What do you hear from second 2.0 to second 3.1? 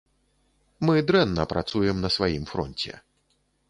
на сваім фронце.